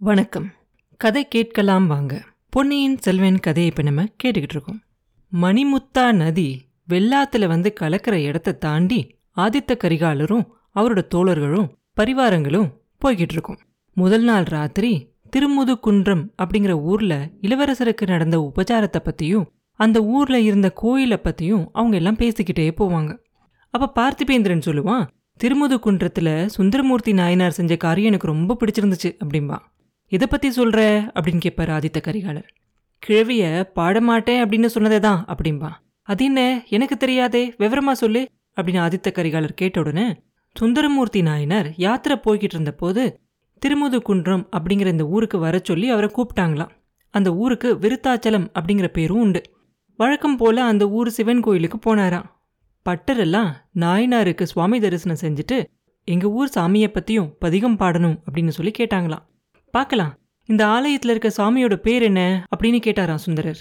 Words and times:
வணக்கம். 0.00 0.50
கதை 0.96 1.28
கேட்கலாம் 1.28 1.86
வாங்க. 1.86 2.24
பொன்னியின் 2.50 2.98
செல்வன் 2.98 3.40
கதையை 3.40 3.70
இப்போ 3.70 3.82
நம்ம 3.82 4.04
கேட்டுக்கிட்டு 4.24 4.54
இருக்கோம். 4.54 4.80
மணிமுத்தா 5.32 6.12
நதி 6.12 6.60
வெள்ளாத்துல 6.88 7.46
வந்து 7.46 7.72
கலக்கிற 7.80 8.12
இடத்த 8.12 8.52
தாண்டி 8.52 9.16
ஆதித்த 9.36 9.76
கரிகாலரும் 9.84 10.46
அவரோட 10.74 11.02
தோழர்களும் 11.14 11.68
பரிவாரங்களும் 12.00 12.72
போய்கிட்டு 13.04 13.32
இருக்கோம். 13.32 13.58
முதல் 13.92 14.22
நாள் 14.22 14.42
ராத்திரி 14.42 15.10
திருமுதுகுன்றம் 15.36 16.26
அப்படிங்கிற 16.42 16.70
ஊர்ல 16.70 17.30
இளவரசருக்கு 17.42 18.06
நடந்த 18.06 18.52
உபச்சாரத்தை 18.54 18.96
பத்தியும் 19.04 19.44
அந்த 19.72 20.04
ஊர்ல 20.04 20.40
இருந்த 20.40 20.70
கோயிலை 20.70 21.20
பத்தியும் 21.24 21.66
அவங்க 21.72 21.96
எல்லாம் 21.96 22.16
பேசிக்கிட்டே 22.16 22.70
போவாங்க. 22.76 23.18
அப்ப 23.70 24.02
பார்த்திபேந்திரன் 24.02 24.62
சொல்லுவான் 24.66 25.06
திருமுதுகுன்றத்துல 25.44 26.46
சுந்தரமூர்த்தி 26.46 27.12
நாயனார் 27.12 27.52
செஞ்ச 27.52 27.76
காரியம் 27.76 28.08
எனக்கு 28.08 28.26
ரொம்ப 28.26 28.56
பிடிச்சிருந்துச்சு 28.60 29.16
அப்படிம்பா. 29.24 29.58
எதை 30.10 30.26
பத்தி 30.30 30.48
சொல்ற? 30.48 31.10
அப்படின்னு 31.14 31.40
கேட்பாரு 31.44 31.80
ஆதித்த 31.80 32.00
கரிகாலர். 32.00 32.48
கிழவிய 32.98 33.70
பாடமாட்டேன் 33.74 34.44
அப்படின்னு 34.44 34.68
சொன்னதே 34.74 34.98
தான் 34.98 35.24
அப்படிம்பா. 35.24 35.70
அது 36.02 36.24
என்ன? 36.24 36.64
எனக்கு 36.68 36.96
தெரியாதே. 36.96 37.54
விவரமா 37.58 37.92
சொல்லு. 37.92 38.28
அப்படின்னு 38.56 38.74
ஆதித்த 38.74 39.12
கரிகாலர் 39.12 39.52
கேட்ட 39.54 39.80
உடனே 39.80 40.20
சுந்தரமூர்த்தி 40.54 41.22
நாயனார் 41.22 41.74
யாத்திரை 41.76 42.20
போய்கிட்டு 42.24 42.42
இருந்த 42.42 42.72
போது 42.72 43.20
திருமுதுகுன்றம் 43.66 44.46
அப்படிங்கிற 44.52 44.86
இந்த 44.86 45.04
ஊருக்கு 45.04 45.38
வர 45.38 45.60
சொல்லி 45.62 45.90
அவரை 45.90 46.10
கூப்பிட்டாங்களாம். 46.10 46.70
அந்த 47.10 47.34
ஊருக்கு 47.34 47.74
விருத்தாச்சலம் 47.74 48.48
அப்படிங்கிற 48.54 48.86
பேரும் 48.86 49.20
உண்டு. 49.20 49.42
வழக்கம் 49.96 50.36
போல 50.36 50.64
அந்த 50.64 50.88
ஊர் 50.88 51.10
சிவன் 51.10 51.40
கோயிலுக்கு 51.40 51.78
போனாராம். 51.78 52.24
பட்டரெல்லாம் 52.88 53.52
நாயனாருக்கு 53.74 54.42
சுவாமி 54.42 54.80
தரிசனம் 54.80 55.18
செஞ்சுட்டு 55.20 55.64
எங்க 56.04 56.28
ஊர் 56.28 56.50
சாமியை 56.56 56.92
பத்தியும் 56.92 57.32
பதிகம் 57.38 57.78
பாடணும் 57.78 58.18
அப்படின்னு 58.32 58.48
சொல்லி 58.48 58.72
கேட்டாங்களாம். 58.78 59.26
பார்க்கலாம். 59.78 60.18
இந்த 60.44 60.66
ஆலயத்தில் 60.66 61.10
இருக்க 61.10 61.42
சாமியோட 61.42 61.76
பேர் 61.76 62.02
என்ன 62.02 62.46
அப்படின்னு 62.56 62.78
கேட்டாராம் 62.86 63.14
சுந்தரர். 63.14 63.58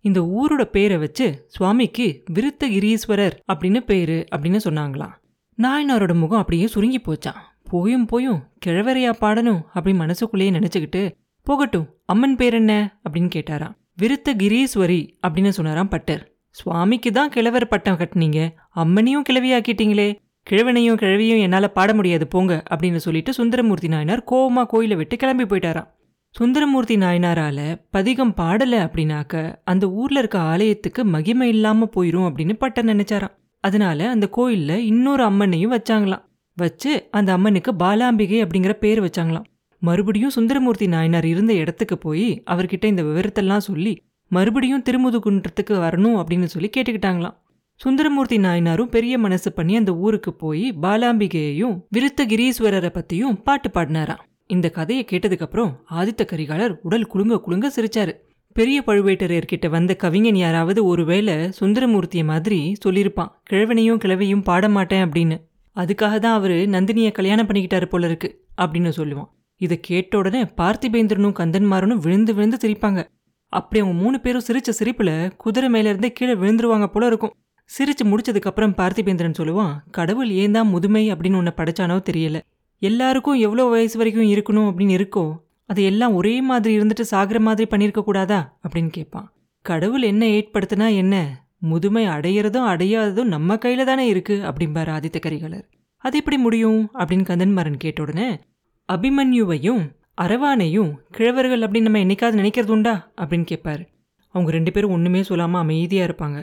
இந்த 0.00 0.20
ஊரோட 0.20 0.64
பேரை 0.64 0.96
வச்சு 0.96 1.44
சுவாமிக்கு 1.46 2.22
விருத்தகிரீஸ்வரர் 2.34 3.36
அப்படின்னு 3.52 3.80
பேரு 3.80 4.24
அப்படின்னு 4.36 4.58
சொன்னாங்களாம். 4.64 5.14
நாயனாரோட 5.62 6.14
முகம் 6.14 6.38
அப்படியே 6.38 6.66
சுருங்கி 6.66 7.00
போச்சான் 7.00 7.40
போயும் 7.70 8.06
போயும் 8.06 8.40
கிழவரையா 8.66 9.12
பாடணும் 9.20 9.62
அப்படின்னு 9.74 9.94
மனசுக்குள்ளேயே 9.94 10.50
நினச்சிக்கிட்டு 10.50 11.12
போகட்டும் 11.42 11.88
அம்மன் 12.04 12.36
பேர் 12.36 12.54
என்ன? 12.54 12.98
அப்படின்னு 13.10 13.30
கேட்டாராம். 13.34 13.74
விருத்தகிரீஸ்வரி 14.02 15.08
அப்படின்னு 15.26 15.48
சொன்னாராம் 15.48 15.88
பட்டர். 15.88 16.32
சுவாமிக்கு 16.50 17.12
தான் 17.12 17.28
கிழவர் 17.28 17.68
பட்டம் 17.68 17.96
கட்டினீங்க. 17.96 18.50
அம்மனையும் 18.76 19.22
கிழவியாக்கிட்டீங்களே. 19.30 20.23
கிழவனையும் 20.46 20.98
கிழவியும் 21.02 21.38
என்னால் 21.38 21.72
பாட 21.72 21.94
முடியாது 21.94 22.26
போங்க 22.26 22.62
அப்படின்னு 22.70 22.96
சொல்லிட்டு 22.96 23.32
சுந்தரமூர்த்தி 23.32 23.88
நாயனார் 23.88 24.22
கோவமாக 24.30 24.66
கோயிலை 24.66 24.96
விட்டு 24.96 25.16
கிளம்பி 25.16 25.44
போயிட்டாராம். 25.44 25.88
சுந்தரமூர்த்தி 26.34 26.96
நாயனாரால 26.96 27.58
பதிகம் 27.90 28.34
பாடலை 28.34 28.78
அப்படின்னாக்க 28.78 29.34
அந்த 29.64 29.84
ஊரில் 29.90 30.18
இருக்க 30.18 30.38
ஆலயத்துக்கு 30.38 31.04
மகிமை 31.04 31.48
இல்லாமல் 31.48 31.92
போயிடும் 31.96 32.26
அப்படின்னு 32.28 32.52
பட்டர் 32.52 32.84
நினைச்சாராம். 32.84 33.34
அதனால 33.64 34.08
அந்த 34.10 34.26
கோயிலில் 34.28 34.84
இன்னொரு 34.84 35.24
அம்மனையும் 35.24 35.74
வச்சாங்களாம். 35.76 36.24
வச்சு 36.56 36.92
அந்த 37.10 37.30
அம்மனுக்கு 37.32 37.72
பாலாம்பிகை 37.72 38.40
அப்படிங்கிற 38.44 38.72
பேர் 38.72 39.00
வச்சாங்களாம். 39.04 39.46
மறுபடியும் 39.82 40.34
சுந்தரமூர்த்தி 40.36 40.86
நாயனார் 40.86 41.24
இருந்த 41.24 41.52
இடத்துக்கு 41.52 41.98
போய் 41.98 42.28
அவர்கிட்ட 42.52 42.84
இந்த 42.84 43.02
விவரத்தெல்லாம் 43.02 43.64
சொல்லி 43.68 43.94
மறுபடியும் 44.30 44.84
திருமுதுகுன்றத்துக்கு 44.88 45.74
வரணும் 45.86 46.18
அப்படின்னு 46.20 46.48
சொல்லி 46.54 46.70
கேட்டுக்கிட்டாங்களாம். 46.76 47.36
சுந்தரமூர்த்தி 47.80 48.36
நாயனாரும் 48.38 48.90
பெரிய 48.94 49.14
மனசு 49.18 49.52
பண்ணி 49.52 49.76
அந்த 49.76 49.92
ஊருக்கு 49.94 50.32
போய் 50.34 50.66
பாலாம்பிகையையும் 50.82 51.74
விருத்தகிரீஸ்வரரை 51.96 52.90
பத்தியும் 52.96 53.38
பாட்டு 53.42 53.68
பாடினாராம். 53.68 54.22
இந்த 54.46 54.70
கதையை 54.70 55.02
கேட்டதுக்கு 55.10 55.46
அப்புறம் 55.46 55.72
ஆதித்த 55.90 56.22
கரிகாலர் 56.32 56.74
உடல் 56.82 57.06
குலுங்க 57.06 57.36
குலுங்க 57.40 57.68
சிரிச்சாரு. 57.76 58.12
பெரிய 58.56 58.78
பழுவேட்டரையர்கிட்ட 58.86 59.68
வந்த 59.68 59.92
கவிஞன் 59.96 60.36
யாராவது 60.36 60.80
ஒருவேளை 60.84 61.34
சுந்தரமூர்த்திய 61.60 62.24
மாதிரி 62.24 62.60
சொல்லியிருப்பான் 62.84 63.32
கிழவனையும் 63.50 64.00
கிழவையும் 64.04 64.46
பாட 64.48 64.68
மாட்டேன் 64.68 65.04
அப்படின்னு. 65.06 65.38
அதுக்காக 65.76 66.18
தான் 66.18 66.38
அவரு 66.38 66.58
நந்தினியை 66.76 67.12
கல்யாணம் 67.12 67.48
பண்ணிக்கிட்டாரு 67.48 67.84
போல 67.84 68.06
இருக்கு 68.06 68.28
அப்படின்னு 68.62 68.92
சொல்லுவான். 68.96 69.30
இதை 69.60 69.76
கேட்ட 69.80 70.18
உடனே 70.18 70.42
பார்த்திபேந்திரனும் 70.60 71.38
கந்தன்மாரனும் 71.40 72.02
விழுந்து 72.06 72.34
விழுந்து 72.34 72.58
சிரிப்பாங்க. 72.64 73.02
அப்படி 73.52 73.80
அவங்க 73.82 74.02
மூணு 74.02 74.16
பேரும் 74.20 74.46
சிரிச்ச 74.48 74.70
சிரிப்புல 74.78 75.10
குதிரை 75.36 75.68
மேலேருந்தே 75.74 76.08
கீழே 76.08 76.34
விழுந்துருவாங்க 76.34 76.86
போல 76.86 77.06
இருக்கும். 77.06 77.34
சிரிச்சு 77.70 78.04
முடிச்சதுக்கப்புறம் 78.04 78.74
பார்த்திபேந்திரன் 78.78 79.38
சொல்லுவான் 79.38 79.74
கடவுள் 79.90 80.30
ஏன் 80.30 80.52
தான் 80.52 80.66
முதுமை 80.66 81.12
அப்படின்னு 81.12 81.34
உன்னை 81.34 81.52
படைச்சானோ 81.56 81.96
தெரியல. 82.10 82.40
எல்லாருக்கும் 82.78 83.34
எவ்வளோ 83.34 83.64
வயசு 83.64 83.98
வரைக்கும் 83.98 84.30
இருக்கணும் 84.30 84.68
அப்படின்னு 84.68 84.94
இருக்கோ 84.98 85.24
அது 85.66 85.84
எல்லாம் 85.84 86.14
ஒரே 86.14 86.40
மாதிரி 86.40 86.78
இருந்துட்டு 86.78 87.00
சாகிற 87.00 87.40
மாதிரி 87.40 87.68
பண்ணியிருக்க 87.70 88.02
கூடாதா? 88.02 88.58
அப்படின்னு 88.64 88.88
கேட்பான். 88.88 89.32
கடவுள் 89.62 90.02
என்ன 90.02 90.26
ஏற்படுத்தினா 90.26 90.94
என்ன? 90.94 91.42
முதுமை 91.58 92.06
அடையிறதும் 92.06 92.66
அடையாததும் 92.72 93.32
நம்ம 93.34 93.54
கையில 93.54 93.84
தானே 93.84 94.06
இருக்கு 94.06 94.34
அப்படிம்பார் 94.42 94.90
ஆதித்த 94.96 95.18
கரிகாலர். 95.26 95.64
அது 95.96 96.18
எப்படி 96.18 96.38
முடியும்? 96.38 96.90
அப்படின்னு 96.94 97.24
கந்தன்மாரன் 97.24 97.76
கேட்ட 97.76 98.02
உடனே 98.02 98.38
அபிமன்யுவையும் 98.88 99.82
அரவானையும் 100.22 100.90
கிழவர்கள் 101.18 101.64
அப்படின்னு 101.64 101.80
நம்ம 101.80 101.98
என்னைக்காவது 101.98 102.40
நினைக்கிறது 102.40 102.68
உண்டா? 102.68 103.12
அப்படின்னு 103.16 103.46
கேட்பாரு. 103.52 103.86
அவங்க 104.28 104.50
ரெண்டு 104.50 104.72
பேரும் 104.72 104.90
ஒன்றுமே 104.90 105.22
சொல்லாமல் 105.22 105.60
அமைதியாக 105.60 106.08
இருப்பாங்க. 106.10 106.38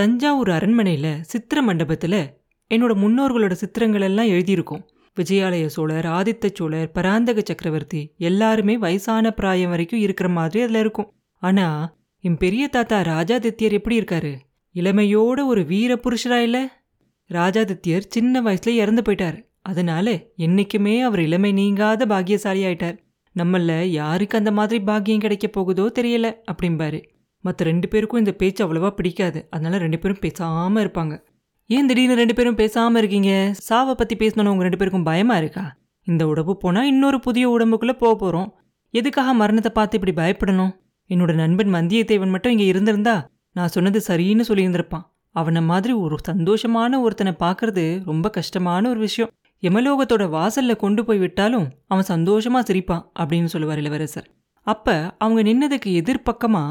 தஞ்சாவூர் 0.00 0.50
அரண்மனையில் 0.50 1.22
சித்திர 1.22 1.62
மண்டபத்துல 1.62 2.26
என்னோட 2.74 2.92
முன்னோர்களோட 2.94 3.52
சித்திரங்கள் 3.52 4.00
எல்லாம் 4.00 4.26
எழுதியிருக்கோம். 4.26 4.82
விஜயாலய 5.20 5.66
சோழர் 5.66 6.06
ஆதித்த 6.06 6.50
சோழர் 6.54 6.90
பராந்தக 6.90 7.42
சக்கரவர்த்தி 7.44 8.14
எல்லாருமே 8.18 8.78
வயசான 8.78 9.30
பிராயம் 9.30 9.70
வரைக்கும் 9.70 10.00
இருக்கிற 10.00 10.28
மாதிரி 10.28 10.62
அதுல 10.62 10.78
இருக்கும். 10.78 11.12
ஆனா 11.34 11.96
என் 12.20 12.36
பெரிய 12.36 12.68
தாத்தா 12.68 13.00
ராஜாதித்யர் 13.00 13.72
எப்படி 13.72 14.00
இருக்காரு? 14.00 14.34
இளமையோட 14.74 15.46
ஒரு 15.46 15.64
வீர 15.64 15.94
புருஷரா 15.94 16.36
இல்லை? 16.36 16.68
ராஜாதித்யர் 17.28 18.08
சின்ன 18.08 18.42
வயசுல 18.42 18.68
இறந்து 18.68 19.02
போயிட்டாரு. 19.02 19.46
அதனால 19.60 20.22
என்னைக்குமே 20.38 21.00
அவர் 21.00 21.20
இளமை 21.20 21.52
நீங்காத 21.52 22.06
பாக்கியசாலி 22.06 22.64
ஆயிட்டார் 22.64 22.98
நம்மள 23.36 23.82
யாருக்கு 23.84 24.38
அந்த 24.38 24.52
மாதிரி 24.52 24.84
பாக்கியம் 24.84 25.20
கிடைக்க 25.20 25.48
போகுதோ 25.48 25.92
தெரியல 25.94 26.34
அப்படிம்பாரு. 26.52 27.04
மற்ற 27.44 27.64
ரெண்டு 27.70 27.86
பேருக்கும் 27.88 28.20
இந்த 28.22 28.32
பேச்சு 28.40 28.60
அவ்வளோவா 28.64 28.90
பிடிக்காது. 28.98 29.40
அதனால 29.50 29.78
ரெண்டு 29.84 29.98
பேரும் 29.98 30.22
பேசாமல் 30.24 30.82
இருப்பாங்க. 30.84 31.14
ஏன் 31.70 31.88
திடீர்னு 31.90 32.20
ரெண்டு 32.20 32.34
பேரும் 32.34 32.58
பேசாமல் 32.60 33.00
இருக்கீங்க? 33.02 33.32
சாவை 33.68 33.94
பற்றி 33.94 34.14
பேசணும்னு 34.22 34.52
உங்கள் 34.54 34.66
ரெண்டு 34.66 34.80
பேருக்கும் 34.80 35.08
பயமாக 35.10 35.42
இருக்கா? 35.42 35.64
இந்த 36.06 36.22
உடம்பு 36.26 36.54
போனால் 36.56 36.88
இன்னொரு 36.92 37.18
புதிய 37.20 37.44
உடம்புக்குள்ளே 37.56 37.94
போக 38.02 38.12
போகிறோம் 38.14 38.48
எதுக்காக 38.94 39.32
மரணத்தை 39.40 39.70
பார்த்து 39.74 39.98
இப்படி 39.98 40.14
பயப்படணும்? 40.20 40.72
என்னோட 41.10 41.32
நண்பன் 41.34 41.74
வந்தியத்தேவன் 41.74 42.32
மட்டும் 42.34 42.52
இங்கே 42.52 42.66
இருந்திருந்தா 42.72 43.16
நான் 43.56 43.72
சொன்னது 43.74 44.00
சரின்னு 44.08 44.44
சொல்லியிருந்திருப்பான். 44.48 45.04
அவனை 45.34 45.60
மாதிரி 45.62 45.92
ஒரு 46.04 46.16
சந்தோஷமான 46.28 47.00
ஒருத்தனை 47.00 47.32
பார்க்கறது 47.44 47.84
ரொம்ப 48.04 48.26
கஷ்டமான 48.30 48.82
ஒரு 48.88 49.00
விஷயம். 49.06 49.30
யமலோகத்தோட 49.62 50.24
வாசல்ல 50.36 50.74
கொண்டு 50.76 51.00
போய் 51.04 51.18
விட்டாலும் 51.18 51.66
அவன் 51.86 52.10
சந்தோஷமா 52.12 52.60
சிரிப்பான் 52.68 53.04
அப்படின்னு 53.20 53.50
சொல்லுவார் 53.54 53.80
இளவரசர். 53.82 54.28
அப்ப 54.66 54.94
அவங்க 55.18 55.40
நின்னதுக்கு 55.42 55.90
எதிர்ப்பக்கமா 56.00 56.64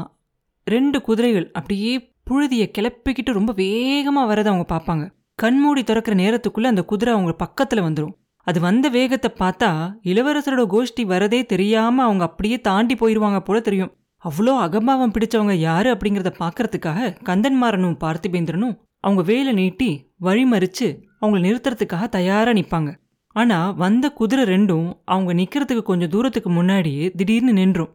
ரெண்டு 0.72 0.98
குதிரைகள் 1.06 1.46
அப்படியே 1.58 1.92
புழுதிய 2.24 2.62
கிளப்பிக்கிட்டு 2.76 3.32
ரொம்ப 3.38 3.52
வேகமா 3.60 4.22
வரதை 4.30 4.48
அவங்க 4.52 4.66
பார்ப்பாங்க. 4.72 5.04
கண்மூடி 5.38 5.82
திறக்கிற 5.84 6.14
நேரத்துக்குள்ள 6.22 6.70
அந்த 6.72 6.82
குதிரை 6.90 7.10
அவங்க 7.14 7.32
பக்கத்துல 7.44 7.82
வந்துடும் 7.86 8.16
அது 8.46 8.58
வந்த 8.60 8.86
வேகத்தை 8.88 9.30
பார்த்தா 9.38 9.70
இளவரசரோட 10.10 10.62
கோஷ்டி 10.74 11.02
வரதே 11.12 11.40
தெரியாம 11.44 12.02
அவங்க 12.02 12.24
அப்படியே 12.24 12.56
தாண்டி 12.60 12.94
போயிடுவாங்க 12.94 13.40
போல 13.40 13.60
தெரியும். 13.60 13.92
அவ்வளோ 14.24 14.52
அகம்பாவம் 14.64 15.12
பிடிச்சவங்க 15.14 15.54
யாரு 15.68 15.88
அப்படிங்கிறத 15.94 16.30
பாக்குறதுக்காக 16.38 17.10
கந்தன்மாரனும் 17.28 18.00
பார்த்திபேந்திரனும் 18.04 18.74
அவங்க 19.04 19.22
வேலை 19.22 19.52
நீட்டி 19.52 19.90
வழிமறிச்சு 20.22 20.88
அவங்கள 21.20 21.40
நிறுத்துறதுக்காக 21.46 22.06
தயாரா 22.08 22.52
நிற்பாங்க 22.52 22.90
ஆனா 23.36 23.58
வந்த 23.82 24.06
குதிரை 24.10 24.44
ரெண்டும் 24.44 24.86
அவங்க 25.04 25.32
நிற்கிறதுக்கு 25.34 25.82
கொஞ்சம் 25.82 26.08
தூரத்துக்கு 26.08 26.50
முன்னாடியே 26.50 27.06
திடீர்னு 27.10 27.52
நின்றும். 27.52 27.90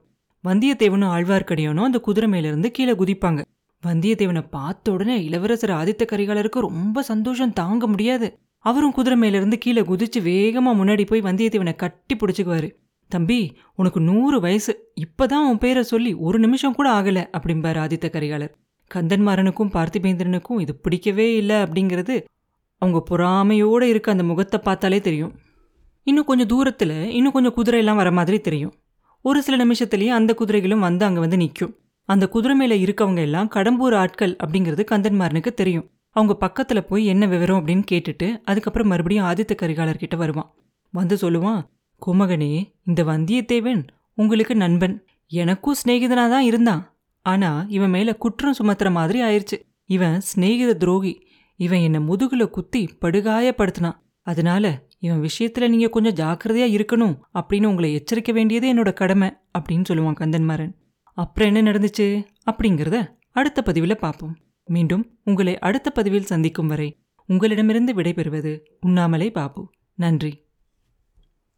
வந்தியத்தேவனும் 0.46 1.14
ஆழ்வார்க்கடியானும் 1.16 1.88
அந்த 1.90 2.00
குதிரை 2.00 2.30
மேலிருந்து 2.30 2.72
கீழே 2.72 2.92
குதிப்பாங்க. 2.92 3.42
வந்தியத்தேவனை 3.84 4.44
பார்த்த 4.50 4.92
உடனே 4.92 5.24
இளவரசர் 5.24 5.70
ஆதித்த 5.70 6.04
கரிகாலருக்கு 6.12 6.60
ரொம்ப 6.60 7.02
சந்தோஷம் 7.02 7.54
தாங்க 7.54 7.88
முடியாது. 7.88 8.28
அவரும் 8.66 8.92
குதிரை 8.92 9.18
மேலிருந்து 9.18 9.58
கீழே 9.58 9.82
குதிச்சு 9.82 10.20
வேகமா 10.20 10.72
முன்னாடி 10.82 11.06
போய் 11.06 11.22
வந்தியத்தேவனை 11.22 11.76
கட்டி 11.76 12.16
பிடிச்சிக்குவாரு. 12.16 12.70
தம்பி 13.12 13.40
உனக்கு 13.76 14.00
நூறு 14.02 14.40
வயசு. 14.40 14.74
இப்பதான் 15.04 15.48
உன் 15.50 15.58
பேரை 15.58 15.84
சொல்லி 15.84 16.14
ஒரு 16.14 16.40
நிமிஷம் 16.40 16.76
கூட 16.76 17.02
ஆகல 17.02 17.20
அப்படிம்பார் 17.38 17.82
ஆதித்த 17.86 18.08
கரிகாலர். 18.10 18.54
கந்தன்மாரனுக்கும் 18.92 19.74
பார்த்திபேந்திரனுக்கும் 19.74 20.60
இது 20.60 20.76
பிடிக்கவே 20.76 21.36
இல்லை 21.36 21.56
அப்படிங்கிறது 21.56 22.16
அவங்க 22.82 23.00
பொறாமையோட 23.10 23.82
இருக்க 23.82 24.12
அந்த 24.12 24.24
முகத்தை 24.24 24.60
பார்த்தாலே 24.64 25.02
தெரியும். 25.02 25.34
இன்னும் 26.04 26.26
கொஞ்சம் 26.26 26.48
தூரத்தில் 26.48 26.98
இன்னும் 27.10 27.32
கொஞ்சம் 27.32 27.56
குதிரையெல்லாம் 27.58 27.96
வர 27.96 28.12
மாதிரி 28.12 28.40
தெரியும். 28.40 28.74
ஒரு 29.28 29.40
சில 29.42 29.66
நிமிஷத்துலயே 29.66 30.08
அந்த 30.08 30.34
குதிரைகளும் 30.34 30.80
வந்து 30.80 31.06
அங்கே 31.06 31.20
வந்து 31.20 31.38
நிற்கும் 31.38 31.76
அந்த 32.10 32.28
குதிரை 32.28 32.56
மேல 32.58 32.74
இருக்கவங்க 32.76 33.18
எல்லாம் 33.18 33.50
கடம்பூர் 33.56 33.96
ஆட்கள் 33.96 34.36
அப்படிங்கிறது 34.36 34.84
கந்தன்மாரனுக்கு 34.92 35.52
தெரியும். 35.54 35.90
அவங்க 36.10 36.34
பக்கத்துல 36.40 36.80
போய் 36.80 37.06
என்ன 37.06 37.26
விவரம் 37.26 37.66
அப்படின்னு 37.66 37.84
கேட்டுட்டு 37.92 38.28
அதுக்கப்புறம் 38.44 38.88
மறுபடியும் 38.88 39.26
ஆதித்த 39.26 39.54
கரிகாலர்கிட்ட 39.62 40.16
வருவான். 40.16 40.54
வந்து 40.92 41.16
சொல்லுவான் 41.16 41.62
குமகனே 42.06 42.72
இந்த 42.86 43.04
வந்தியத்தேவன் 43.04 43.88
உங்களுக்கு 44.16 44.56
நண்பன். 44.56 45.06
எனக்கும் 45.28 45.80
சிநேகிதனாக 45.86 46.30
தான் 46.30 46.44
இருந்தான். 46.44 46.84
ஆனா 47.26 47.66
இவன் 47.68 47.90
மேல 47.90 48.16
குற்றம் 48.16 48.56
சுமத்துற 48.60 48.92
மாதிரி 48.92 49.22
ஆயிருச்சு. 49.22 49.58
இவன் 49.86 50.22
சிநேகித 50.30 50.74
துரோகி. 50.74 51.28
இவன் 51.60 51.80
என்னை 51.80 52.00
முதுகுல 52.00 52.48
குத்தி 52.48 52.84
படுகாயப்படுத்தினான். 53.02 54.00
அதனால 54.22 54.84
இவன் 55.06 55.22
விஷயத்துல 55.22 55.68
நீங்க 55.68 55.90
கொஞ்சம் 55.90 56.18
ஜாக்கிரதையா 56.22 56.68
இருக்கணும் 56.76 57.20
அப்படின்னு 57.34 57.66
உங்களை 57.66 57.90
எச்சரிக்க 57.96 58.32
வேண்டியது 58.32 58.68
என்னோட 58.74 58.94
கடமை 58.94 59.30
அப்படின்னு 59.60 59.84
சொல்லுவான் 59.90 60.20
கந்தன்மாறன். 60.20 60.74
அப்புறம் 61.14 61.56
என்ன 61.56 61.72
நடந்துச்சு 61.72 62.24
அப்படிங்கிறத 62.52 63.08
அடுத்த 63.32 63.62
பதிவில் 63.62 63.98
பார்ப்போம். 63.98 64.38
மீண்டும் 64.66 65.04
உங்களை 65.24 65.60
அடுத்த 65.60 65.92
பதிவில் 65.92 66.24
சந்திக்கும் 66.24 66.68
வரை 66.68 66.98
உங்களிடமிருந்து 67.28 67.94
விடைபெறுவது 67.94 68.60
உண்ணாமலே 68.80 69.32
பாபு. 69.32 69.72
நன்றி. 69.96 70.45